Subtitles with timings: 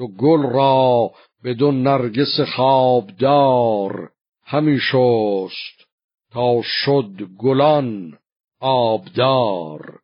[0.00, 1.10] دو گل را
[1.42, 4.10] به دو نرگس خوابدار
[4.44, 5.86] همی شست
[6.32, 8.18] تا شد گلان
[8.60, 10.00] آبدار.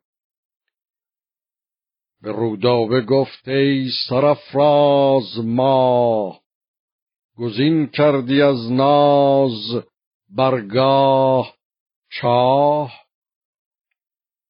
[2.21, 6.39] به رودابه گفت ای سرفراز ما
[7.37, 9.83] گزین کردی از ناز
[10.29, 11.53] برگاه
[12.09, 12.93] چاه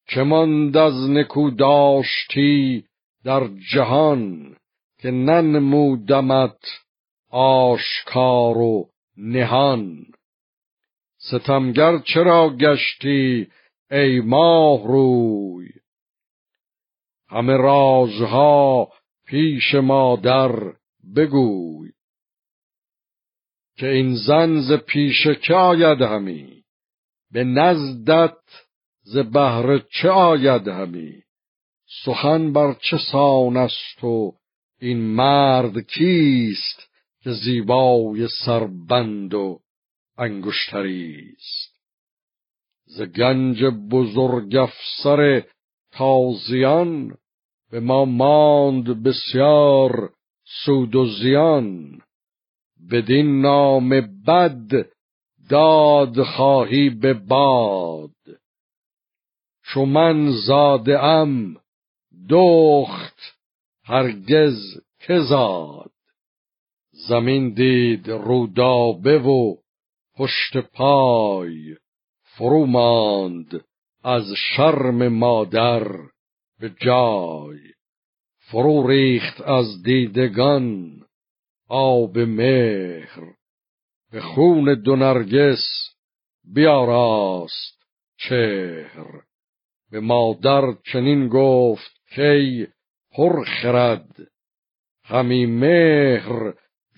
[0.08, 2.86] چه ماند از نکو داشتی
[3.24, 4.56] در جهان؟
[5.00, 6.60] که ننمودمت
[7.30, 10.06] آشکار و نهان.
[11.18, 13.48] ستمگر چرا گشتی
[13.92, 15.70] ای ماه روی؟
[17.30, 18.92] همه رازها
[19.26, 20.74] پیش مادر
[21.16, 21.92] بگوی.
[23.78, 26.64] که این زن ز پیش که آید همی؟
[27.32, 28.38] به نزدت
[29.02, 31.24] ز بهر چه آید همی؟
[32.06, 34.34] سخن بر چه سان است و
[34.80, 36.90] این مرد کیست
[37.24, 39.60] که زیبای سربند و
[40.18, 41.78] انگشتریست
[42.86, 45.44] ز گنج بزرگ افسر
[45.92, 47.18] تازیان
[47.72, 50.14] به ما ماند بسیار
[50.66, 52.02] سود و زیان.
[52.92, 53.90] بدین نام
[54.28, 54.88] بد
[55.50, 58.12] داد خواهی به باد.
[59.64, 61.58] چو من زاده ام
[62.30, 63.07] دخت
[63.88, 64.58] هرگز
[65.00, 65.92] که زاد.
[67.10, 69.56] زمین دید رودابه و
[70.16, 71.76] پشت پای
[72.22, 73.66] فرو ماند
[74.04, 75.88] از شرم مادر
[76.60, 77.60] به جای.
[78.38, 81.02] فرو ریخت از دیدگان
[81.68, 83.22] آب مهر.
[84.12, 85.66] به خون دو نرگس
[86.54, 87.78] بیاراست
[88.18, 89.22] چهر.
[89.92, 92.68] به مادر چنین گفت کی
[93.18, 94.16] پر خرد.
[95.04, 96.54] همی مهر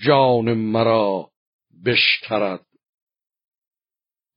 [0.06, 1.30] جان مرا
[1.86, 2.66] بشترد.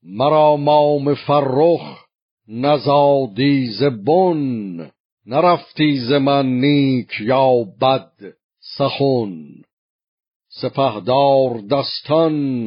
[0.03, 2.07] مرا مام فرخ
[2.49, 4.91] نزادی ز بن
[5.27, 8.13] نرفتی ز من نیک یا بد
[8.79, 9.63] سخن.
[10.49, 12.67] سپهدار دستان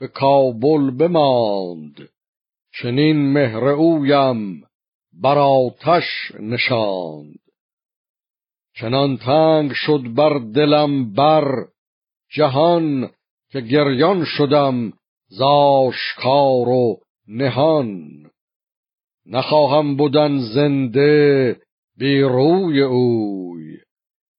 [0.00, 2.08] به کابل بماند
[2.82, 4.64] چنین مهر اویم
[5.12, 7.49] بر آتش نشاند.
[8.80, 11.66] چنان تنگ شد بر دلم بر
[12.32, 13.10] جهان
[13.50, 14.92] که گریان شدم
[15.28, 18.08] زاشکار و نهان.
[19.26, 21.56] نخواهم بودن زنده
[21.98, 23.76] بی روی اوی.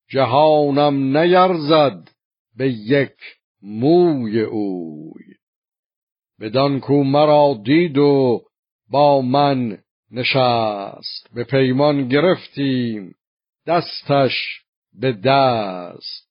[0.10, 2.10] جهانم نیرزد
[2.58, 3.18] به یک
[3.62, 5.24] موی اوی.
[6.40, 8.42] بدان کو مرا دید و
[8.90, 9.78] با من
[10.12, 11.34] نشست.
[11.34, 13.16] به پیمان گرفتیم.
[13.68, 14.62] دستش
[14.94, 16.31] به دست.